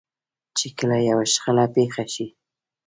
چې 0.57 0.67
کله 0.77 0.97
يوه 1.09 1.25
شخړه 1.33 1.65
پېښه 1.75 2.05
شي. 2.13 2.27